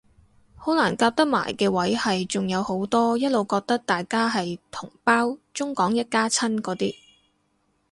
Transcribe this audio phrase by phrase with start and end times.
[0.57, 6.95] 比較難夾得埋嘅位係仲有好多一路覺得大家係同胞中港一家親嗰啲